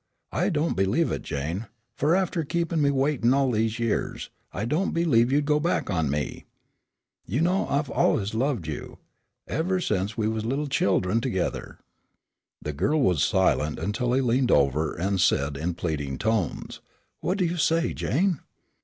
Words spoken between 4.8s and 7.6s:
believe you'd go back on me. You